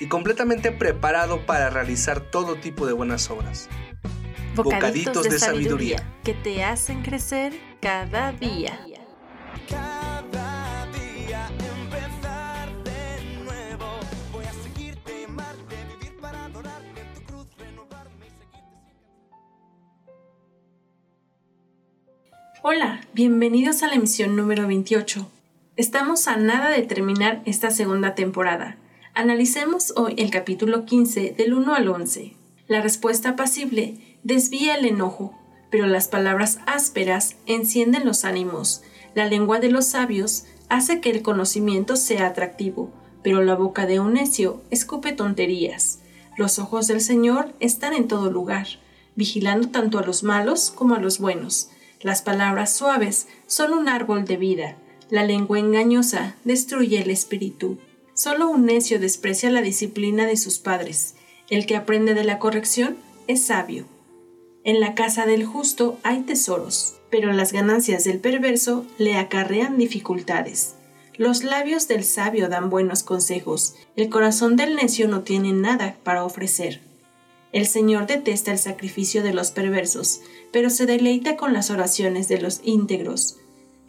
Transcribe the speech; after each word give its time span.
y 0.00 0.08
completamente 0.08 0.72
preparado 0.72 1.46
para 1.46 1.70
realizar 1.70 2.20
todo 2.20 2.56
tipo 2.56 2.86
de 2.86 2.92
buenas 2.92 3.30
obras. 3.30 3.68
Bocaditos, 4.54 5.24
de, 5.24 5.38
sabiduría 5.38 6.02
que 6.22 6.32
te 6.32 6.62
hacen 6.62 7.02
crecer 7.02 7.52
cada 7.80 8.32
día. 8.32 8.78
Cada 9.68 10.86
día 10.86 11.48
empezar 11.48 12.68
de 12.84 13.42
nuevo. 13.44 13.98
Voy 14.32 14.44
a 14.44 14.52
seguirte, 14.52 15.24
amarte, 15.24 15.76
vivir 15.98 16.16
para 16.20 16.44
adorarte, 16.44 17.02
tu 17.14 17.22
cruz 17.24 17.46
renovarme 17.58 18.26
y 18.26 18.30
seguirte. 18.30 19.30
Hola, 22.62 23.00
bienvenidos 23.12 23.82
a 23.82 23.88
la 23.88 23.94
emisión 23.94 24.36
número 24.36 24.68
28. 24.68 25.28
Estamos 25.76 26.28
a 26.28 26.36
nada 26.36 26.70
de 26.70 26.82
terminar 26.82 27.42
esta 27.44 27.70
segunda 27.70 28.14
temporada. 28.14 28.76
Analicemos 29.16 29.92
hoy 29.94 30.14
el 30.18 30.32
capítulo 30.32 30.86
15 30.86 31.36
del 31.38 31.54
1 31.54 31.72
al 31.72 31.86
11. 31.86 32.34
La 32.66 32.80
respuesta 32.80 33.28
apacible 33.30 34.18
desvía 34.24 34.74
el 34.74 34.84
enojo, 34.84 35.38
pero 35.70 35.86
las 35.86 36.08
palabras 36.08 36.58
ásperas 36.66 37.36
encienden 37.46 38.04
los 38.06 38.24
ánimos. 38.24 38.82
La 39.14 39.26
lengua 39.26 39.60
de 39.60 39.70
los 39.70 39.86
sabios 39.86 40.46
hace 40.68 41.00
que 41.00 41.10
el 41.10 41.22
conocimiento 41.22 41.94
sea 41.94 42.26
atractivo, 42.26 42.90
pero 43.22 43.44
la 43.44 43.54
boca 43.54 43.86
de 43.86 44.00
un 44.00 44.14
necio 44.14 44.64
escupe 44.72 45.12
tonterías. 45.12 46.00
Los 46.36 46.58
ojos 46.58 46.88
del 46.88 47.00
Señor 47.00 47.54
están 47.60 47.94
en 47.94 48.08
todo 48.08 48.32
lugar, 48.32 48.66
vigilando 49.14 49.68
tanto 49.68 50.00
a 50.00 50.04
los 50.04 50.24
malos 50.24 50.72
como 50.72 50.96
a 50.96 50.98
los 50.98 51.20
buenos. 51.20 51.70
Las 52.00 52.22
palabras 52.22 52.74
suaves 52.74 53.28
son 53.46 53.74
un 53.74 53.88
árbol 53.88 54.24
de 54.24 54.38
vida. 54.38 54.76
La 55.08 55.24
lengua 55.24 55.60
engañosa 55.60 56.34
destruye 56.42 57.00
el 57.00 57.10
espíritu. 57.10 57.78
Solo 58.14 58.48
un 58.48 58.64
necio 58.64 59.00
desprecia 59.00 59.50
la 59.50 59.60
disciplina 59.60 60.24
de 60.26 60.36
sus 60.36 60.60
padres. 60.60 61.16
El 61.50 61.66
que 61.66 61.74
aprende 61.74 62.14
de 62.14 62.22
la 62.22 62.38
corrección 62.38 62.96
es 63.26 63.42
sabio. 63.42 63.86
En 64.62 64.78
la 64.78 64.94
casa 64.94 65.26
del 65.26 65.44
justo 65.44 65.98
hay 66.04 66.20
tesoros, 66.22 66.94
pero 67.10 67.32
las 67.32 67.52
ganancias 67.52 68.04
del 68.04 68.20
perverso 68.20 68.86
le 68.98 69.16
acarrean 69.16 69.76
dificultades. 69.78 70.76
Los 71.16 71.44
labios 71.44 71.86
del 71.86 72.04
sabio 72.04 72.48
dan 72.48 72.70
buenos 72.70 73.02
consejos, 73.02 73.74
el 73.96 74.08
corazón 74.08 74.56
del 74.56 74.74
necio 74.74 75.06
no 75.08 75.22
tiene 75.22 75.52
nada 75.52 75.96
para 76.02 76.24
ofrecer. 76.24 76.80
El 77.52 77.66
Señor 77.66 78.06
detesta 78.06 78.52
el 78.52 78.58
sacrificio 78.58 79.22
de 79.22 79.32
los 79.32 79.50
perversos, 79.50 80.22
pero 80.52 80.70
se 80.70 80.86
deleita 80.86 81.36
con 81.36 81.52
las 81.52 81.70
oraciones 81.70 82.26
de 82.26 82.40
los 82.40 82.60
íntegros. 82.64 83.38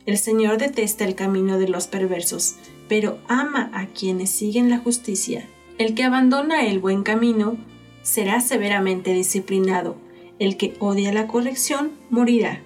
El 0.05 0.19
Señor 0.19 0.57
detesta 0.57 1.03
el 1.03 1.15
camino 1.15 1.57
de 1.57 1.67
los 1.67 1.87
perversos, 1.87 2.57
pero 2.87 3.19
ama 3.27 3.69
a 3.73 3.87
quienes 3.87 4.29
siguen 4.29 4.69
la 4.69 4.79
justicia. 4.79 5.47
El 5.77 5.93
que 5.93 6.03
abandona 6.03 6.65
el 6.65 6.79
buen 6.79 7.03
camino 7.03 7.57
será 8.01 8.39
severamente 8.39 9.13
disciplinado, 9.13 9.97
el 10.39 10.57
que 10.57 10.75
odia 10.79 11.11
la 11.11 11.27
corrección 11.27 11.91
morirá. 12.09 12.61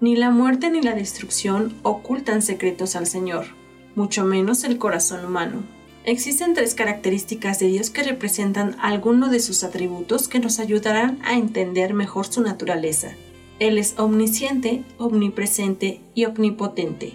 Ni 0.00 0.16
la 0.16 0.30
muerte 0.30 0.70
ni 0.70 0.82
la 0.82 0.94
destrucción 0.94 1.74
ocultan 1.82 2.42
secretos 2.42 2.96
al 2.96 3.06
Señor, 3.06 3.46
mucho 3.94 4.24
menos 4.24 4.64
el 4.64 4.78
corazón 4.78 5.24
humano. 5.24 5.62
Existen 6.04 6.52
tres 6.52 6.74
características 6.74 7.58
de 7.58 7.68
Dios 7.68 7.90
que 7.90 8.02
representan 8.02 8.76
alguno 8.80 9.30
de 9.30 9.40
sus 9.40 9.64
atributos 9.64 10.28
que 10.28 10.38
nos 10.38 10.58
ayudarán 10.58 11.18
a 11.24 11.34
entender 11.34 11.94
mejor 11.94 12.26
su 12.26 12.42
naturaleza. 12.42 13.12
Él 13.58 13.78
es 13.78 13.94
omnisciente, 13.98 14.84
omnipresente 14.98 16.00
y 16.14 16.26
omnipotente. 16.26 17.14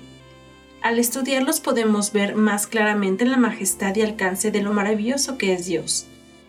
Al 0.81 0.97
estudiarlos 0.97 1.59
podemos 1.59 2.13
ver 2.13 2.35
más 2.35 2.65
claramente 2.65 3.25
la 3.25 3.35
majestad 3.35 3.95
y 3.97 4.01
alcance 4.01 4.49
de 4.49 4.61
lo 4.61 4.71
maravilloso 4.71 5.37
que 5.37 5.53
es 5.53 5.65
Dios. 5.65 6.05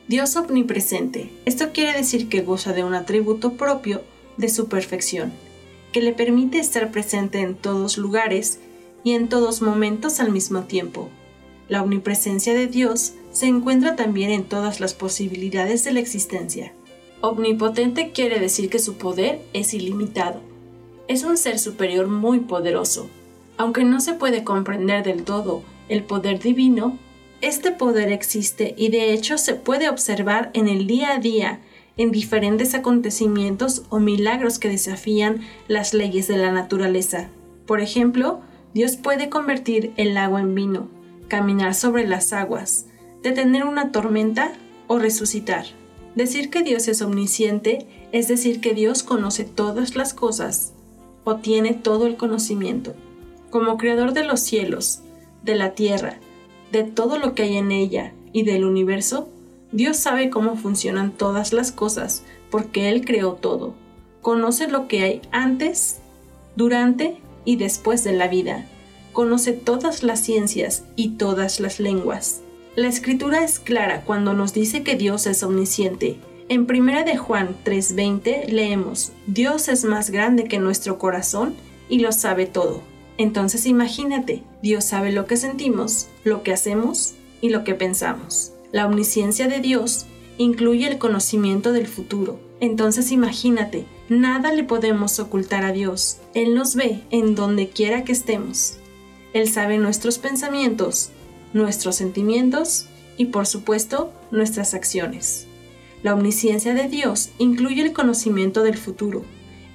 Dios 0.07 0.37
omnipresente. 0.37 1.31
Esto 1.45 1.73
quiere 1.73 1.97
decir 1.97 2.29
que 2.29 2.43
goza 2.43 2.73
de 2.73 2.85
un 2.85 2.95
atributo 2.95 3.55
propio 3.55 4.03
de 4.37 4.49
su 4.49 4.69
perfección, 4.69 5.33
que 5.93 6.01
le 6.01 6.13
permite 6.13 6.59
estar 6.59 6.93
presente 6.93 7.41
en 7.41 7.57
todos 7.57 7.99
lugares 7.99 8.61
y 9.03 9.13
en 9.13 9.29
todos 9.29 9.63
momentos 9.63 10.21
al 10.21 10.31
mismo 10.31 10.63
tiempo. 10.63 11.09
La 11.69 11.83
omnipresencia 11.83 12.55
de 12.55 12.69
Dios 12.69 13.15
se 13.33 13.47
encuentra 13.47 13.97
también 13.97 14.31
en 14.31 14.45
todas 14.45 14.81
las 14.81 14.95
posibilidades 14.95 15.83
de 15.85 15.93
la 15.93 16.01
existencia. 16.01 16.73
Omnipotente 17.21 18.13
quiere 18.13 18.41
decir 18.41 18.71
que 18.71 18.79
su 18.79 18.95
poder 18.95 19.41
es 19.53 19.75
ilimitado. 19.75 20.41
Es 21.09 21.25
un 21.25 21.37
ser 21.37 21.59
superior 21.59 22.07
muy 22.07 22.41
poderoso. 22.41 23.09
Aunque 23.61 23.85
no 23.85 24.01
se 24.01 24.15
puede 24.15 24.43
comprender 24.43 25.05
del 25.05 25.23
todo 25.23 25.63
el 25.91 26.03
poder 26.03 26.39
divino, 26.39 26.97
este 27.43 27.73
poder 27.73 28.11
existe 28.11 28.75
y 28.79 28.89
de 28.89 29.13
hecho 29.13 29.37
se 29.37 29.53
puede 29.53 29.91
observar 29.91 30.51
en 30.55 30.67
el 30.67 30.87
día 30.87 31.13
a 31.13 31.19
día 31.19 31.61
en 31.99 32.11
diferentes 32.11 32.75
acontecimientos 32.75 33.83
o 33.91 33.99
milagros 33.99 34.59
que 34.59 34.71
desafían 34.71 35.43
las 35.69 35.93
leyes 35.93 36.27
de 36.27 36.39
la 36.39 36.53
naturaleza. 36.53 37.29
Por 37.67 37.83
ejemplo, 37.83 38.41
Dios 38.73 38.97
puede 38.97 39.29
convertir 39.29 39.93
el 39.99 40.17
agua 40.17 40.41
en 40.41 40.55
vino, 40.55 40.89
caminar 41.29 41.75
sobre 41.75 42.09
las 42.09 42.33
aguas, 42.33 42.87
detener 43.23 43.65
una 43.65 43.93
tormenta 43.93 44.53
o 44.87 44.99
resucitar. 44.99 45.67
Decir 46.15 46.49
que 46.49 46.63
Dios 46.63 46.89
es 46.89 47.03
omnisciente 47.03 47.87
es 48.11 48.27
decir 48.27 48.63
que 48.63 48.73
Dios 48.73 49.03
conoce 49.03 49.45
todas 49.45 49.97
las 49.97 50.15
cosas 50.15 50.73
o 51.25 51.37
tiene 51.37 51.75
todo 51.75 52.07
el 52.07 52.17
conocimiento. 52.17 52.95
Como 53.51 53.77
creador 53.77 54.13
de 54.13 54.25
los 54.25 54.41
cielos, 54.41 55.01
de 55.43 55.57
la 55.57 55.75
tierra, 55.75 56.19
de 56.71 56.85
todo 56.85 57.19
lo 57.19 57.35
que 57.35 57.43
hay 57.43 57.57
en 57.57 57.73
ella 57.73 58.13
y 58.33 58.45
del 58.45 58.65
universo, 58.65 59.29
Dios 59.73 59.97
sabe 59.97 60.31
cómo 60.31 60.57
funcionan 60.57 61.11
todas 61.11 61.53
las 61.53 61.73
cosas 61.73 62.23
porque 62.51 62.89
Él 62.89 63.05
creó 63.05 63.33
todo. 63.33 63.75
Conoce 64.23 64.69
lo 64.69 64.87
que 64.87 65.03
hay 65.03 65.23
antes, 65.33 65.99
durante 66.55 67.19
y 67.45 67.57
después 67.57 68.05
de 68.05 68.13
la 68.13 68.29
vida. 68.29 68.67
Conoce 69.13 69.53
todas 69.53 70.03
las 70.03 70.21
ciencias 70.21 70.85
y 70.95 71.11
todas 71.11 71.59
las 71.59 71.81
lenguas. 71.81 72.43
La 72.77 72.87
escritura 72.87 73.43
es 73.43 73.59
clara 73.59 74.03
cuando 74.03 74.33
nos 74.33 74.55
dice 74.55 74.85
que 74.85 74.95
Dios 74.95 75.27
es 75.27 75.43
omnisciente. 75.43 76.19
En 76.49 76.67
1 76.71 77.05
de 77.05 77.17
Juan 77.17 77.57
3:20 77.65 78.47
leemos, 78.49 79.13
Dios 79.27 79.69
es 79.69 79.85
más 79.85 80.11
grande 80.11 80.45
que 80.45 80.61
nuestro 80.61 80.99
corazón 80.99 81.55
y 81.89 81.99
lo 81.99 82.13
sabe 82.13 82.47
todo. 82.47 82.83
Entonces 83.21 83.67
imagínate, 83.67 84.43
Dios 84.63 84.87
sabe 84.87 85.13
lo 85.13 85.27
que 85.27 85.37
sentimos, 85.37 86.09
lo 86.25 86.43
que 86.43 86.55
hacemos 86.55 87.17
y 87.43 87.51
lo 87.51 87.65
que 87.65 87.75
pensamos. 87.75 88.53
La 88.73 88.87
omnisciencia 88.87 89.47
de 89.47 89.61
Dios 89.61 90.07
incluye 90.39 90.87
el 90.87 90.97
conocimiento 90.97 91.73
del 91.73 91.87
futuro. 91.87 92.41
Entonces 92.61 93.13
imagínate, 93.13 93.85
nada 94.09 94.55
le 94.55 94.65
podemos 94.65 95.19
ocultar 95.19 95.67
a 95.67 95.73
Dios. 95.73 96.17
Él 96.33 96.55
nos 96.55 96.75
ve 96.77 97.03
en 97.11 97.35
donde 97.35 97.69
quiera 97.69 98.05
que 98.05 98.13
estemos. 98.13 98.79
Él 99.35 99.51
sabe 99.51 99.77
nuestros 99.77 100.17
pensamientos, 100.17 101.11
nuestros 101.53 101.97
sentimientos 101.97 102.87
y 103.19 103.27
por 103.27 103.47
supuesto 103.47 104.15
nuestras 104.31 104.73
acciones. 104.73 105.47
La 106.03 106.15
omnisciencia 106.15 106.73
de 106.73 106.89
Dios 106.89 107.33
incluye 107.37 107.83
el 107.83 107.93
conocimiento 107.93 108.63
del 108.63 108.79
futuro. 108.79 109.27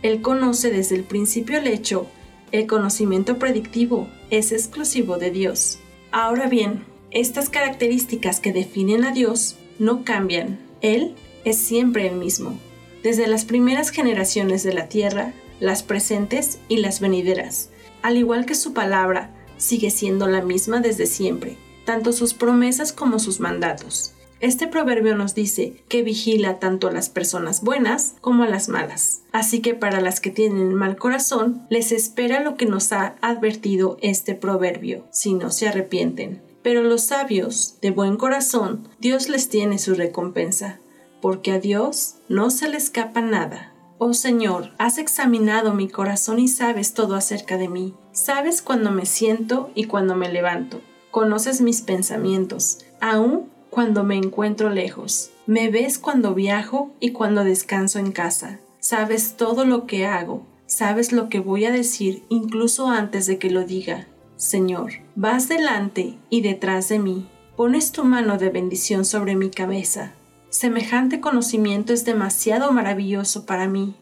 Él 0.01 0.23
conoce 0.23 0.71
desde 0.71 0.95
el 0.95 1.03
principio 1.03 1.59
el 1.59 1.67
hecho 1.67 2.07
el 2.55 2.67
conocimiento 2.67 3.37
predictivo 3.37 4.07
es 4.29 4.51
exclusivo 4.51 5.17
de 5.17 5.31
Dios. 5.31 5.79
Ahora 6.11 6.47
bien, 6.47 6.85
estas 7.11 7.49
características 7.49 8.39
que 8.39 8.53
definen 8.53 9.03
a 9.03 9.11
Dios 9.11 9.57
no 9.79 10.03
cambian. 10.03 10.59
Él 10.81 11.15
es 11.43 11.57
siempre 11.57 12.07
el 12.07 12.15
mismo, 12.15 12.57
desde 13.03 13.27
las 13.27 13.45
primeras 13.45 13.89
generaciones 13.89 14.63
de 14.63 14.73
la 14.73 14.87
tierra, 14.87 15.33
las 15.59 15.83
presentes 15.83 16.59
y 16.67 16.77
las 16.77 16.99
venideras. 16.99 17.69
Al 18.01 18.17
igual 18.17 18.45
que 18.45 18.55
su 18.55 18.73
palabra, 18.73 19.31
sigue 19.57 19.89
siendo 19.89 20.27
la 20.27 20.41
misma 20.41 20.79
desde 20.79 21.05
siempre, 21.05 21.57
tanto 21.85 22.11
sus 22.11 22.33
promesas 22.33 22.91
como 22.93 23.19
sus 23.19 23.39
mandatos. 23.39 24.13
Este 24.41 24.67
proverbio 24.67 25.15
nos 25.15 25.33
dice 25.33 25.81
que 25.87 26.03
vigila 26.03 26.59
tanto 26.59 26.87
a 26.87 26.91
las 26.91 27.09
personas 27.09 27.61
buenas 27.61 28.15
como 28.21 28.43
a 28.43 28.47
las 28.47 28.67
malas. 28.69 29.21
Así 29.31 29.61
que 29.61 29.73
para 29.73 30.01
las 30.01 30.19
que 30.19 30.29
tienen 30.29 30.73
mal 30.75 30.97
corazón, 30.97 31.65
les 31.69 31.91
espera 31.91 32.41
lo 32.41 32.55
que 32.57 32.65
nos 32.65 32.91
ha 32.91 33.15
advertido 33.21 33.97
este 34.01 34.35
proverbio, 34.35 35.07
si 35.11 35.33
no 35.33 35.49
se 35.51 35.67
arrepienten. 35.67 36.41
Pero 36.61 36.83
los 36.83 37.03
sabios, 37.03 37.77
de 37.81 37.91
buen 37.91 38.17
corazón, 38.17 38.87
Dios 38.99 39.29
les 39.29 39.49
tiene 39.49 39.79
su 39.79 39.93
recompensa. 39.95 40.79
porque 41.21 41.53
a 41.53 41.59
Dios 41.59 42.17
no 42.29 42.51
se 42.51 42.69
le 42.69 42.77
escapa 42.77 43.19
nada. 43.21 43.73
Oh 43.97 44.13
Señor, 44.13 44.73
has 44.77 44.99
examinado 44.99 45.73
mi 45.73 45.87
corazón 45.87 46.37
y 46.37 46.47
sabes 46.47 46.93
todo 46.93 47.15
acerca 47.15 47.57
de 47.57 47.67
mí. 47.67 47.95
Sabes 48.11 48.61
cuando 48.61 48.91
me 48.91 49.07
siento 49.07 49.71
y 49.73 49.85
cuando 49.85 50.15
me 50.15 50.29
levanto. 50.31 50.81
Conoces 51.09 51.61
mis 51.61 51.81
pensamientos, 51.81 52.79
aun 53.01 53.49
cuando 53.75 54.05
me 54.05 54.15
encuentro 54.15 54.69
lejos. 54.69 55.31
Me 55.45 55.69
ves 55.69 55.99
cuando 55.99 56.33
viajo 56.33 56.93
y 57.01 57.11
cuando 57.11 57.43
descanso 57.43 57.99
en 57.99 58.13
casa. 58.13 58.61
Sabes 58.79 59.35
todo 59.35 59.65
lo 59.65 59.85
que 59.85 60.05
hago. 60.05 60.45
Sabes 60.65 61.11
lo 61.11 61.27
que 61.27 61.41
voy 61.41 61.65
a 61.65 61.71
decir 61.71 62.23
incluso 62.29 62.87
antes 62.87 63.25
de 63.25 63.37
que 63.37 63.49
lo 63.49 63.65
diga. 63.65 64.07
Señor, 64.37 64.93
vas 65.15 65.49
delante 65.49 66.17
y 66.29 66.39
detrás 66.39 66.87
de 66.87 66.99
mí. 66.99 67.27
Pones 67.57 67.91
tu 67.91 68.05
mano 68.05 68.37
de 68.37 68.49
bendición 68.49 69.03
sobre 69.03 69.35
mi 69.35 69.49
cabeza. 69.49 70.13
Semejante 70.49 71.19
conocimiento 71.19 71.91
es 71.91 72.05
demasiado 72.05 72.71
maravilloso 72.71 73.45
para 73.45 73.67
mí. 73.67 73.93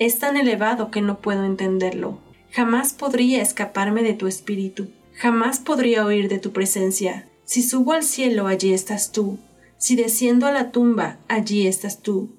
Es 0.00 0.18
tan 0.18 0.36
elevado 0.36 0.90
que 0.90 1.02
no 1.02 1.20
puedo 1.20 1.44
entenderlo. 1.44 2.18
Jamás 2.50 2.94
podría 2.94 3.42
escaparme 3.42 4.02
de 4.02 4.14
tu 4.14 4.26
espíritu. 4.26 4.88
Jamás 5.14 5.60
podría 5.60 6.04
oír 6.04 6.28
de 6.28 6.40
tu 6.40 6.50
presencia. 6.50 7.29
Si 7.50 7.64
subo 7.64 7.94
al 7.94 8.04
cielo, 8.04 8.46
allí 8.46 8.72
estás 8.72 9.10
tú. 9.10 9.40
Si 9.76 9.96
desciendo 9.96 10.46
a 10.46 10.52
la 10.52 10.70
tumba, 10.70 11.16
allí 11.26 11.66
estás 11.66 12.00
tú. 12.00 12.30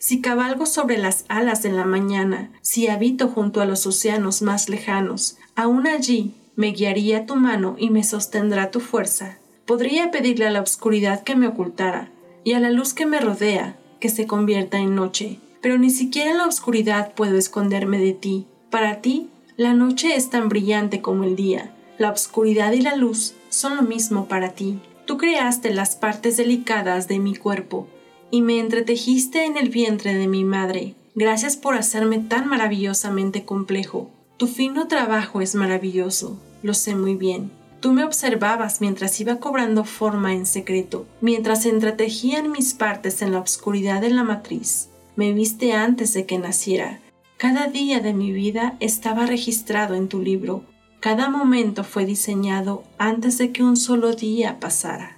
Si 0.00 0.20
cabalgo 0.20 0.66
sobre 0.66 0.98
las 0.98 1.24
alas 1.28 1.62
de 1.62 1.70
la 1.70 1.84
mañana, 1.84 2.50
si 2.60 2.88
habito 2.88 3.28
junto 3.28 3.60
a 3.60 3.64
los 3.64 3.86
océanos 3.86 4.42
más 4.42 4.68
lejanos, 4.68 5.36
aún 5.54 5.86
allí 5.86 6.34
me 6.56 6.72
guiaría 6.72 7.26
tu 7.26 7.36
mano 7.36 7.76
y 7.78 7.90
me 7.90 8.02
sostendrá 8.02 8.72
tu 8.72 8.80
fuerza. 8.80 9.38
Podría 9.66 10.10
pedirle 10.10 10.48
a 10.48 10.50
la 10.50 10.62
oscuridad 10.62 11.22
que 11.22 11.36
me 11.36 11.46
ocultara, 11.46 12.10
y 12.42 12.54
a 12.54 12.58
la 12.58 12.72
luz 12.72 12.92
que 12.92 13.06
me 13.06 13.20
rodea, 13.20 13.78
que 14.00 14.08
se 14.08 14.26
convierta 14.26 14.78
en 14.78 14.96
noche. 14.96 15.38
Pero 15.62 15.78
ni 15.78 15.90
siquiera 15.90 16.32
en 16.32 16.38
la 16.38 16.46
oscuridad 16.46 17.14
puedo 17.14 17.38
esconderme 17.38 17.98
de 17.98 18.14
ti. 18.14 18.48
Para 18.68 19.00
ti, 19.00 19.28
la 19.56 19.74
noche 19.74 20.16
es 20.16 20.28
tan 20.28 20.48
brillante 20.48 21.00
como 21.00 21.22
el 21.22 21.36
día. 21.36 21.72
La 22.00 22.10
oscuridad 22.10 22.72
y 22.72 22.80
la 22.80 22.96
luz 22.96 23.34
son 23.50 23.76
lo 23.76 23.82
mismo 23.82 24.26
para 24.26 24.54
ti. 24.54 24.78
Tú 25.04 25.18
creaste 25.18 25.68
las 25.68 25.96
partes 25.96 26.38
delicadas 26.38 27.08
de 27.08 27.18
mi 27.18 27.36
cuerpo 27.36 27.88
y 28.30 28.40
me 28.40 28.58
entretejiste 28.58 29.44
en 29.44 29.58
el 29.58 29.68
vientre 29.68 30.14
de 30.14 30.26
mi 30.26 30.42
madre. 30.42 30.94
Gracias 31.14 31.58
por 31.58 31.74
hacerme 31.74 32.18
tan 32.18 32.48
maravillosamente 32.48 33.44
complejo. 33.44 34.08
Tu 34.38 34.46
fino 34.46 34.88
trabajo 34.88 35.42
es 35.42 35.54
maravilloso, 35.54 36.40
lo 36.62 36.72
sé 36.72 36.94
muy 36.94 37.16
bien. 37.16 37.50
Tú 37.80 37.92
me 37.92 38.04
observabas 38.04 38.80
mientras 38.80 39.20
iba 39.20 39.36
cobrando 39.36 39.84
forma 39.84 40.32
en 40.32 40.46
secreto, 40.46 41.06
mientras 41.20 41.66
entretejían 41.66 42.50
mis 42.50 42.72
partes 42.72 43.20
en 43.20 43.32
la 43.32 43.40
oscuridad 43.40 44.00
de 44.00 44.08
la 44.08 44.24
matriz. 44.24 44.88
Me 45.16 45.34
viste 45.34 45.74
antes 45.74 46.14
de 46.14 46.24
que 46.24 46.38
naciera. 46.38 46.98
Cada 47.36 47.66
día 47.66 48.00
de 48.00 48.14
mi 48.14 48.32
vida 48.32 48.78
estaba 48.80 49.26
registrado 49.26 49.96
en 49.96 50.08
tu 50.08 50.22
libro. 50.22 50.64
Cada 51.00 51.30
momento 51.30 51.82
fue 51.82 52.04
diseñado 52.04 52.84
antes 52.98 53.38
de 53.38 53.52
que 53.52 53.62
un 53.62 53.78
solo 53.78 54.12
día 54.12 54.60
pasara. 54.60 55.16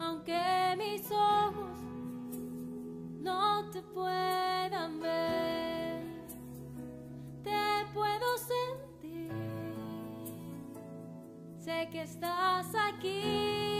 aunque 0.00 0.76
mis 0.76 1.10
ojos 1.12 1.70
no 3.22 3.70
te 3.70 3.82
puedan 3.82 5.00
ver, 5.00 6.02
te 7.42 7.86
puedo 7.92 8.26
sentir. 8.36 9.30
Sé 11.58 11.88
que 11.92 12.02
estás 12.02 12.66
aquí, 12.74 13.73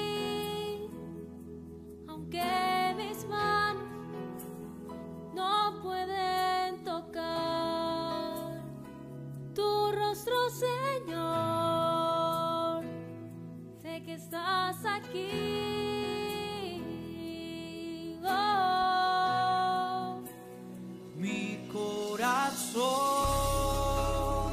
corazón 22.75 24.53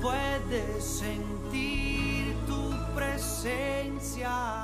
puede 0.00 0.80
sentir 0.80 2.34
tu 2.46 2.70
presencia. 2.94 4.61